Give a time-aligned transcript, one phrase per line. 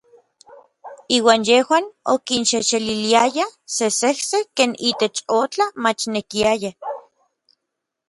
[1.17, 6.71] Iuan yejuan okinxejxeliliayaj sesejsej ken itech otla machnekiaya.